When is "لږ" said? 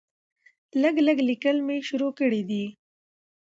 0.81-0.95, 1.07-1.17